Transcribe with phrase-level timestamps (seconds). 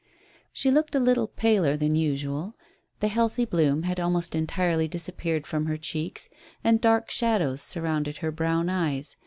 [0.51, 2.55] She looked a little paler than usual;
[3.01, 6.27] the healthy bloom had almost entirely disappeared from her cheeks,
[6.63, 9.15] and dark shadows surrounded her brown eyes.